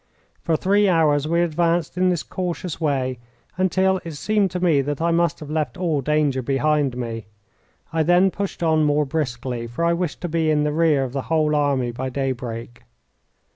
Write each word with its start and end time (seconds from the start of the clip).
For 0.41 0.57
three 0.57 0.89
hours 0.89 1.27
we 1.27 1.41
advanced 1.43 1.95
in 1.95 2.09
this 2.09 2.23
cautious 2.23 2.81
way, 2.81 3.19
until 3.55 4.01
it 4.03 4.13
seemed 4.13 4.49
to 4.49 4.59
me 4.59 4.81
that 4.81 4.99
I 4.99 5.11
must 5.11 5.39
have 5.41 5.51
left 5.51 5.77
all 5.77 6.01
danger 6.01 6.41
behind 6.41 6.97
me. 6.97 7.27
I 7.93 8.01
then 8.01 8.31
pushed 8.31 8.63
on 8.63 8.83
more 8.83 9.05
briskly, 9.05 9.67
for 9.67 9.85
I 9.85 9.93
wished 9.93 10.19
to 10.21 10.27
be 10.27 10.49
in 10.49 10.63
the 10.63 10.73
rear 10.73 11.03
of 11.03 11.13
the 11.13 11.21
whole 11.29 11.53
army 11.55 11.91
by 11.91 12.09
daybreak. 12.09 12.81